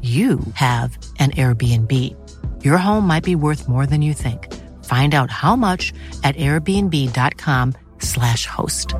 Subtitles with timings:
[0.00, 2.16] you have an Airbnb.
[2.64, 4.50] Your home might be worth more than you think.
[4.84, 5.92] Find out how much
[6.24, 8.94] at airbnb.com/slash host.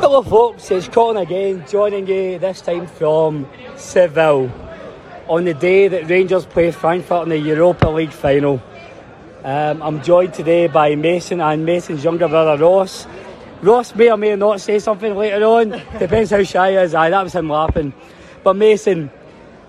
[0.00, 0.68] Hello, folks.
[0.70, 4.52] It's Colin again, joining you this time from Seville
[5.28, 8.62] on the day that Rangers play Frankfurt in the Europa League final.
[9.42, 13.06] Um, I'm joined today by Mason and Mason's younger brother Ross.
[13.64, 15.70] Ross may or may not say something later on.
[15.98, 16.94] Depends how shy he is.
[16.94, 17.94] Aye, that was him laughing.
[18.42, 19.10] But Mason,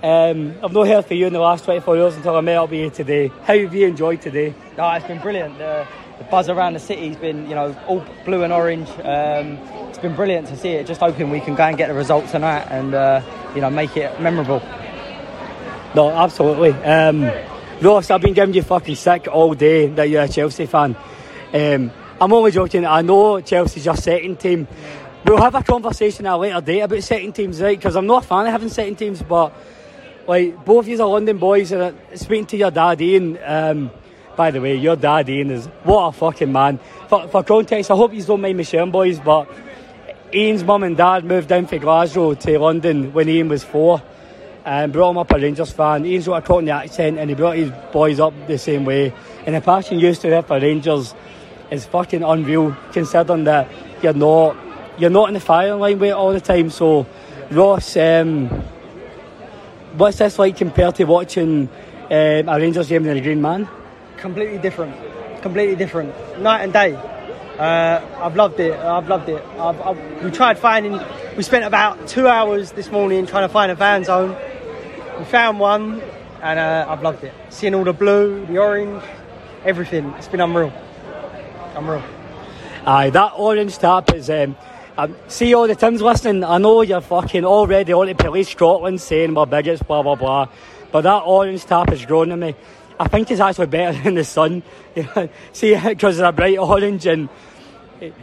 [0.03, 2.69] um, I've not heard from you in the last 24 hours until I met up
[2.71, 3.29] with you today.
[3.43, 4.53] How have you enjoyed today?
[4.77, 5.57] No, it's been brilliant.
[5.57, 8.89] The, the buzz around the city's been, you know, all blue and orange.
[9.01, 9.57] Um,
[9.87, 10.87] it's been brilliant to see it.
[10.87, 13.21] Just hoping we can go and get the result tonight and, uh,
[13.55, 14.59] you know, make it memorable.
[15.95, 16.71] No, absolutely.
[16.83, 17.31] Um,
[17.81, 20.97] Ross, I've been giving you fucking sick all day that you're a Chelsea fan.
[21.53, 22.85] Um, I'm only joking.
[22.85, 24.67] I know Chelsea's your second team.
[25.25, 27.77] We'll have a conversation at a later date about second teams, right?
[27.77, 29.53] Because I'm not a fan of having second teams, but
[30.25, 33.37] like both of you are London boys, and speaking to your dad Ian.
[33.43, 33.91] Um,
[34.37, 36.79] by the way, your dad Ian is what a fucking man.
[37.09, 39.49] For, for context, I hope you don't mind me sharing, boys, but
[40.33, 44.01] Ian's mum and dad moved down from Glasgow to London when Ian was four
[44.65, 46.05] and brought him up a Rangers fan.
[46.05, 49.13] Ian's got a Cockney accent and he brought his boys up the same way.
[49.45, 51.13] And the passion used to have for Rangers
[51.75, 53.69] is fucking unreal considering that
[54.01, 54.57] you're not
[54.97, 56.69] you're not in the firing line with it all the time.
[56.69, 57.05] So,
[57.51, 58.47] Ross, um,
[59.97, 61.69] what's this like compared to watching
[62.09, 63.67] um, a Rangers game in the Green Man?
[64.17, 64.95] Completely different.
[65.41, 66.39] Completely different.
[66.39, 66.95] Night and day.
[67.59, 68.73] Uh, I've loved it.
[68.73, 69.43] I've loved it.
[69.59, 70.99] I've, I've, we tried finding.
[71.37, 74.35] We spent about two hours this morning trying to find a fan zone.
[75.19, 76.01] We found one,
[76.41, 77.33] and uh, I've loved it.
[77.49, 79.03] Seeing all the blue, the orange,
[79.63, 80.05] everything.
[80.17, 80.73] It's been unreal.
[81.75, 82.03] Unreal.
[82.85, 84.29] Aye, that orange tap is.
[84.29, 84.55] Um,
[84.97, 86.43] um, see all the Tims listening.
[86.43, 90.47] I know you're fucking already on to police Scotland saying we're bigots, blah blah blah.
[90.91, 92.55] But that orange tap is growing on me.
[92.97, 94.63] I think it's actually better than the sun.
[95.51, 97.27] see, because it's a bright orange and
[98.01, 98.13] it,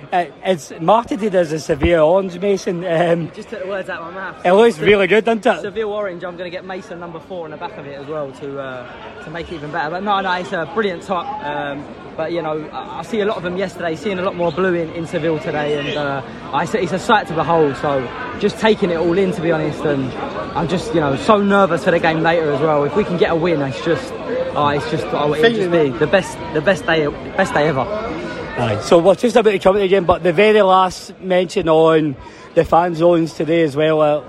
[0.44, 2.84] it's marketed as a Seville orange, Mason.
[2.84, 4.44] Um, Just took the words out of my mouth.
[4.44, 5.60] It looks really good, doesn't it?
[5.62, 6.24] Seville orange.
[6.24, 8.60] I'm going to get Mason number four on the back of it as well to
[8.60, 9.90] uh, to make it even better.
[9.90, 11.26] But no, no, it's a brilliant top.
[11.44, 11.84] Um,
[12.16, 13.96] but you know, I, I see a lot of them yesterday.
[13.96, 17.26] Seeing a lot more blue in, in Seville today, and uh, I, it's a sight
[17.28, 17.76] to behold.
[17.76, 18.00] So
[18.38, 19.80] just taking it all in, to be honest.
[19.84, 20.12] And
[20.56, 22.84] I'm just you know so nervous for the game later as well.
[22.84, 25.90] If we can get a win, it's just oh, it's just oh, it'll just be
[25.90, 27.80] the best the best day best day ever.
[27.80, 28.80] Aye.
[28.82, 32.16] So we're just about to come again, but the very last mention on
[32.54, 34.02] the fan zones today as well.
[34.02, 34.24] Uh,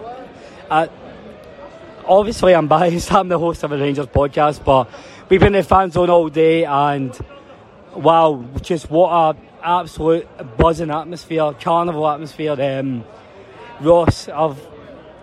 [0.69, 0.87] uh,
[2.05, 3.11] obviously, I'm biased.
[3.13, 4.89] I'm the host of a Rangers podcast, but
[5.29, 7.13] we've been in the fan zone all day, and
[7.95, 12.55] wow, just what a absolute buzzing atmosphere, carnival atmosphere.
[12.61, 13.03] Um,
[13.81, 14.59] Ross, I've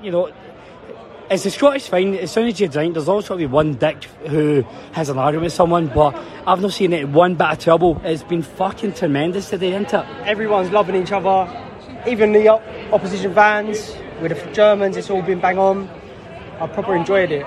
[0.03, 0.33] you know
[1.31, 2.19] it's the Scottish thing.
[2.19, 4.63] As soon as you drink, there's always got to be one dick who
[4.93, 8.01] has an argument with someone, but I've not seen it one bit of trouble.
[8.05, 10.07] It's been fucking tremendous today, isn't it?
[10.25, 11.49] Everyone's loving each other,
[12.07, 12.49] even the
[12.93, 15.89] opposition fans, with the Germans, it's all been bang on.
[16.61, 17.45] I proper enjoyed it.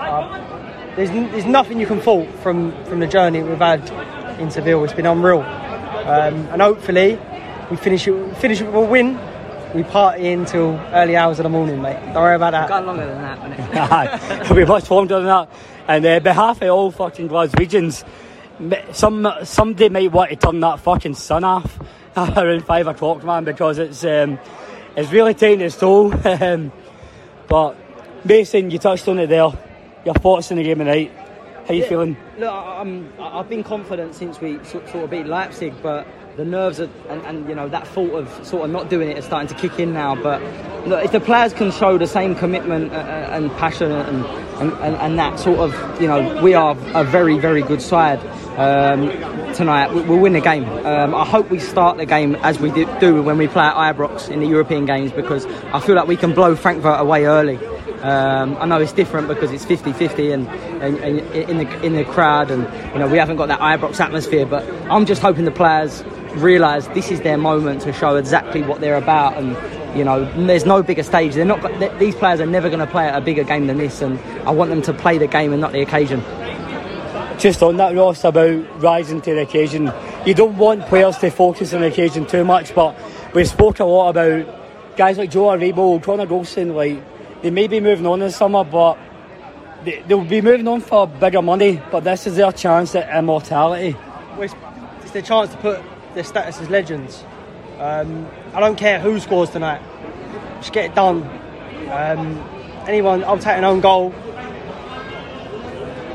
[0.96, 3.86] There's, there's nothing you can fault from, from the journey we've had
[4.38, 4.84] in Seville.
[4.84, 5.40] It's been unreal.
[5.40, 7.18] Um, and hopefully,
[7.70, 9.18] we finish it, finish it with a win
[9.74, 11.98] we party until early hours of the morning, mate.
[12.12, 12.68] Don't worry about that.
[12.68, 13.76] Gone longer than that, hasn't it?
[14.50, 15.48] Aye, we much longer than that.
[15.88, 18.04] And uh, behalf of all fucking Glaswegians,
[18.92, 21.78] some somebody might want to turn that fucking sun off
[22.16, 24.38] around five o'clock, man, because it's um,
[24.96, 26.14] it's really taking its toll.
[26.26, 26.70] Um,
[27.48, 27.76] but
[28.24, 29.50] Mason, you touched on it there.
[30.04, 31.12] Your thoughts on the game tonight?
[31.66, 31.88] How you Yeah.
[31.88, 32.16] feeling?
[32.38, 36.06] Look, I- I'm, I- I've been confident since we sort, sort of beat Leipzig, but
[36.36, 39.16] the nerves are, and, and you know that thought of sort of not doing it
[39.18, 40.14] is starting to kick in now.
[40.14, 40.42] But
[40.86, 44.26] look, if the players can show the same commitment uh, uh, and passion and,
[44.60, 48.18] and, and, that sort of, you know, we are a very very good side
[48.58, 49.08] um,
[49.54, 49.94] tonight.
[49.94, 50.64] We, we'll win the game.
[50.84, 54.28] Um, I hope we start the game as we do when we play at Ibrox
[54.28, 57.58] in the European games because I feel like we can blow Frankfurt away early.
[58.04, 60.46] Um, I know it's different because it's 50-50 and,
[60.82, 61.20] and, and
[61.50, 62.62] in the in the crowd, and
[62.92, 64.44] you know we haven't got that Ibrox atmosphere.
[64.44, 66.04] But I'm just hoping the players
[66.34, 70.66] realise this is their moment to show exactly what they're about, and you know there's
[70.66, 71.32] no bigger stage.
[71.34, 71.62] They're not.
[71.62, 74.18] th- These players are never going to play at a bigger game than this, and
[74.46, 76.20] I want them to play the game and not the occasion.
[77.38, 79.90] Just on that, Ross, about rising to the occasion.
[80.26, 82.96] You don't want players to focus on the occasion too much, but
[83.34, 87.02] we spoke a lot about guys like Joe Aribo, Connor Goldson, like
[87.44, 88.96] they may be moving on in the summer, but
[89.84, 91.78] they, they'll be moving on for bigger money.
[91.92, 93.94] But this is their chance at immortality.
[94.38, 94.54] It's,
[95.02, 95.82] it's their chance to put
[96.14, 97.22] their status as legends.
[97.78, 99.82] Um, I don't care who scores tonight.
[100.60, 101.22] Just get it done.
[101.90, 102.42] Um,
[102.88, 104.14] anyone, I'll take an own goal.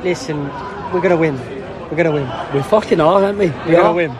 [0.01, 0.45] Listen,
[0.91, 1.37] we're gonna win.
[1.91, 2.27] We're gonna win.
[2.55, 3.49] We fucking are, aren't we?
[3.49, 4.15] We're gonna win.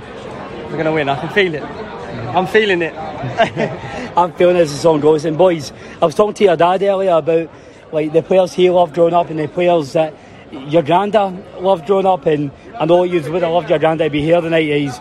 [0.70, 1.10] We're gonna win.
[1.10, 1.89] I can feel it.
[2.10, 2.94] I'm feeling it.
[4.18, 5.26] I'm feeling it as the song goes.
[5.26, 5.72] And boys,
[6.02, 7.50] I was talking to your dad earlier about
[7.92, 10.14] like the players he loved growing up and the players that
[10.52, 12.26] your granddad loved growing up.
[12.26, 14.64] And I know you would have loved your granddad to be here tonight.
[14.64, 15.00] He's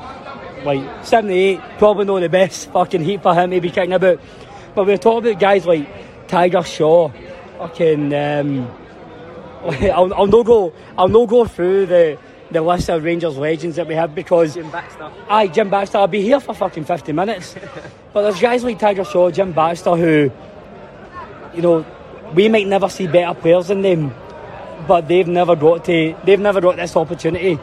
[0.65, 4.21] like 78, probably not the best fucking heat for him to be kicking about.
[4.75, 7.11] But we're talking about guys like Tiger Shaw,
[7.59, 8.15] fucking.
[8.15, 8.71] Um,
[9.65, 10.73] I'll, I'll no go.
[10.97, 12.19] I'll no go through the
[12.51, 15.11] the list of Rangers legends that we have because Jim Baxter.
[15.29, 15.99] Aye, Jim Baxter.
[15.99, 17.55] I'll be here for fucking 50 minutes.
[18.13, 20.31] but there's guys like Tiger Shaw, Jim Baxter, who,
[21.55, 21.87] you know,
[22.35, 24.15] we might never see better players than them,
[24.87, 27.59] but they've never got to, they've never got this opportunity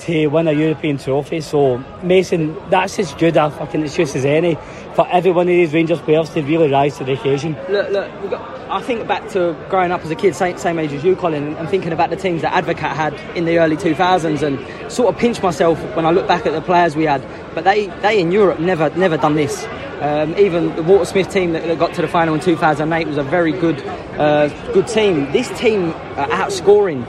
[0.00, 1.40] to win a European trophy.
[1.40, 4.56] So Mason, that's as good a fucking excuse as any
[4.94, 7.56] for every one of these Rangers players to really rise to the occasion.
[7.68, 8.30] Look, look.
[8.30, 11.16] Got, I think back to growing up as a kid, same, same age as you,
[11.16, 15.12] Colin, and thinking about the teams that Advocaat had in the early 2000s, and sort
[15.12, 17.26] of pinch myself when I look back at the players we had.
[17.54, 19.66] But they, they in Europe never, never done this.
[20.00, 23.18] Um, even the Walter Smith team that, that got to the final in 2008 was
[23.18, 23.84] a very good,
[24.18, 25.30] uh, good team.
[25.32, 27.04] This team are outscoring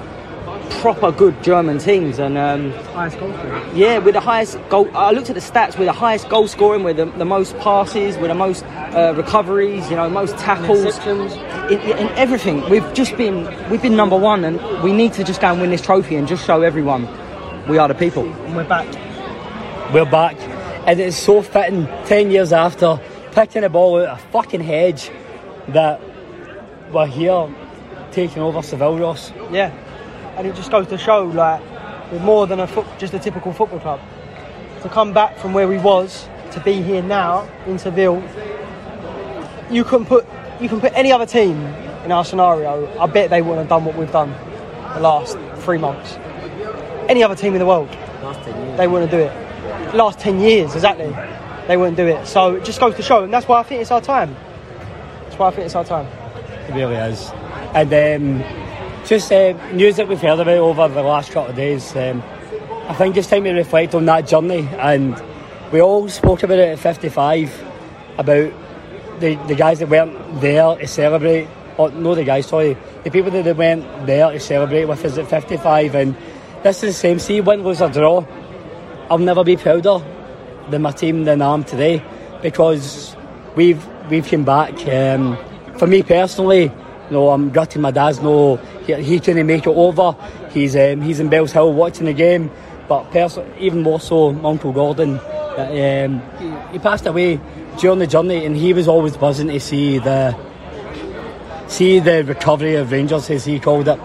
[0.80, 3.70] proper good German teams, and um, Highest goal scorer.
[3.74, 4.90] yeah, with the highest goal.
[4.96, 5.78] I looked at the stats.
[5.78, 6.84] We're the highest goal scoring.
[6.84, 8.18] We're the, the most passes.
[8.18, 9.90] We're the most uh, recoveries.
[9.90, 10.86] You know, most tackles.
[10.86, 11.72] Interceptions.
[11.72, 15.42] In, in everything, we've just been we've been number one, and we need to just
[15.42, 17.08] go and win this trophy and just show everyone
[17.68, 18.26] we are the people.
[18.26, 18.88] And we're back.
[19.94, 20.36] We're back,
[20.88, 21.86] and it's so fitting.
[22.06, 23.00] Ten years after
[23.32, 25.12] picking a ball out of a fucking hedge,
[25.70, 26.02] that
[26.92, 27.54] we're here
[28.12, 29.32] taking over Seville, Ross.
[29.52, 29.72] Yeah,
[30.42, 31.62] and it just goes to show like
[32.12, 34.02] we're more than a foot, just a typical football club.
[34.82, 38.24] To come back from where we was to be here now in Seville,
[39.70, 40.26] you can put
[40.60, 41.58] you can put any other team
[42.06, 42.92] in our scenario.
[43.00, 44.32] I bet they wouldn't have done what we've done
[44.96, 46.13] the last three months.
[47.08, 47.89] Any other team in the world,
[48.77, 49.94] they wouldn't do it.
[49.94, 51.15] Last ten years, exactly,
[51.68, 52.25] they wouldn't do it.
[52.25, 54.36] So it just goes to show, and that's why I think it's our time.
[55.25, 56.08] That's why I think it's our time.
[56.68, 57.30] It really is.
[57.75, 58.61] And um,
[59.05, 61.96] just uh, news that we've heard about over the last couple of days.
[61.96, 62.24] Um,
[62.88, 64.67] I think it's time to reflect on that journey.
[64.77, 65.22] And
[65.72, 67.63] we all spoke about it at 55
[68.17, 68.53] about
[69.20, 71.48] the, the guys that weren't there to celebrate.
[71.77, 75.29] Or no, the guys, sorry, the people that weren't there to celebrate with us at
[75.29, 75.96] 55.
[75.96, 76.15] And
[76.63, 77.20] this is the same.
[77.20, 78.25] See, win, lose or draw.
[79.10, 80.03] I'll never be prouder
[80.70, 82.03] than my team than I am today
[82.41, 83.15] because
[83.55, 84.88] we've we've come back.
[84.88, 85.38] Um,
[85.77, 86.72] for me personally,
[87.12, 90.15] know, I'm gutted my dad's no he, he couldn't make it over.
[90.51, 92.51] He's um, he's in Bellshill watching the game,
[92.88, 93.15] but
[93.60, 95.20] even more so, Uncle Gordon.
[95.58, 97.39] um, he, he passed away
[97.80, 100.36] during the journey, and he was always buzzing to see the
[101.68, 104.00] see the recovery of Rangers, as he called it.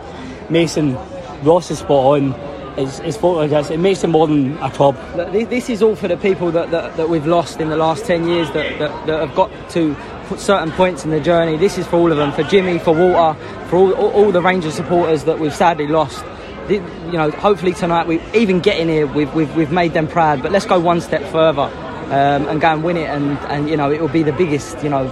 [0.51, 0.97] Mason
[1.43, 2.35] Ross is spot on.
[2.79, 3.71] It's, it's.
[3.71, 4.99] It makes it more than a club.
[5.17, 8.05] Look, This is all for the people that, that, that we've lost in the last
[8.05, 9.97] 10 years that, that, that have got to
[10.37, 11.57] certain points in the journey.
[11.57, 14.43] This is for all of them, for Jimmy, for Walter, for all, all, all the
[14.43, 16.25] Rangers supporters that we've sadly lost.
[16.69, 20.43] The- You know, hopefully tonight, we even getting here, we've, we've, we've made them proud.
[20.43, 21.71] But let's go one step further.
[22.07, 23.09] um, and go and win it.
[23.09, 25.05] And, and you know, it will be the biggest, you know,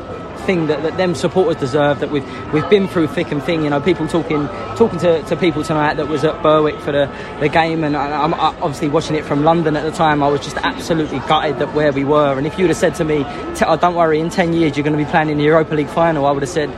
[0.45, 3.71] thing that, that them supporters deserve that we've we've been through thick and thin you
[3.71, 4.47] know people talking
[4.77, 7.11] talking to, to people tonight that was at Berwick for the,
[7.41, 7.85] the game.
[7.85, 11.19] And I, I'm obviously watching it from London at the time I was just absolutely
[11.21, 12.37] gutted that where we were.
[12.37, 14.97] And if you'd have said to me oh, don't worry in 10 years you're going
[14.97, 16.71] to be playing in the Europa League final I would have said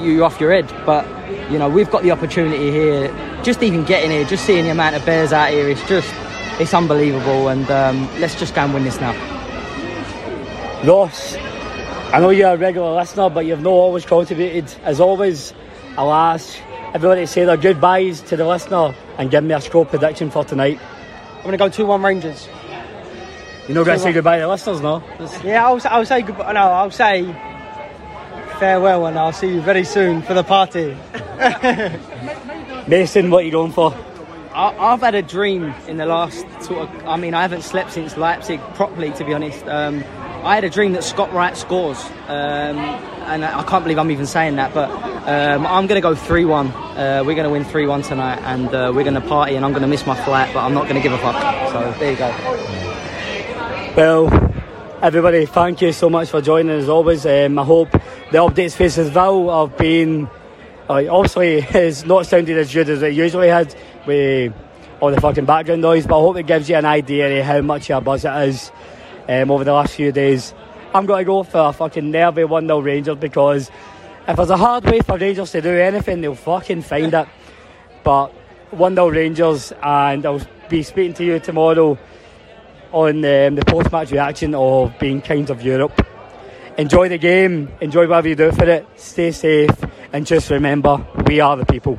[0.00, 0.72] "You're off your head.
[0.84, 1.06] But
[1.50, 3.08] you know we've got the opportunity here
[3.42, 6.12] just even getting here just seeing the amount of bears out here it's just
[6.60, 7.48] it's unbelievable.
[7.48, 9.12] And um, let's just go and win this now.
[10.84, 11.36] Ross
[12.16, 14.74] I know you're a regular listener, but you've not always contributed.
[14.84, 15.52] As always,
[15.98, 16.58] I'll ask
[16.94, 20.42] everybody to say their goodbyes to the listener and give me a score prediction for
[20.42, 20.80] tonight.
[21.36, 22.48] I'm going to go 2 1 Rangers.
[23.68, 25.02] You're not going to say goodbye to the listeners, no?
[25.44, 26.54] Yeah, I'll, I'll say goodbye.
[26.54, 27.24] No, I'll say
[28.60, 30.96] farewell and I'll see you very soon for the party.
[32.88, 33.94] Mason, what are you going for?
[34.54, 37.06] I, have had a dream in the last sort of.
[37.06, 39.62] I mean, I haven't slept since Leipzig properly, to be honest.
[39.66, 40.02] Um,
[40.46, 44.26] I had a dream that Scott Wright scores, um, and I can't believe I'm even
[44.26, 44.72] saying that.
[44.72, 46.68] But um, I'm going to go 3-1.
[46.68, 49.56] Uh, we're going to win 3-1 tonight, and uh, we're going to party.
[49.56, 51.72] And I'm going to miss my flight, but I'm not going to give a fuck.
[51.72, 52.28] So there you go.
[53.96, 54.54] Well,
[55.02, 56.78] everybody, thank you so much for joining.
[56.78, 60.30] As always, um, I hope the updates faces Val have been.
[60.88, 63.74] Uh, obviously, it's not sounded as good as it usually had
[64.06, 64.54] with
[65.00, 67.60] all the fucking background noise, but I hope it gives you an idea of how
[67.62, 68.70] much of a buzz it is
[69.28, 70.54] um, over the last few days.
[70.94, 73.70] I'm going to go for a fucking nervy 1 0 Rangers because
[74.26, 77.28] if there's a hard way for Rangers to do anything, they'll fucking find it.
[78.02, 78.28] But
[78.70, 81.98] 1 0 Rangers, and I'll be speaking to you tomorrow
[82.92, 86.06] on um, the post match reaction of being Kinds of Europe.
[86.78, 89.70] Enjoy the game, enjoy whatever you do for it, stay safe,
[90.12, 91.98] and just remember we are the people.